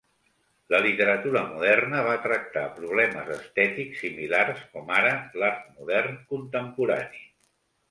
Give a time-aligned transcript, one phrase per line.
[0.73, 7.25] La literatura moderna va tractar problemes estètics similars, com ara l'art modern contemporani.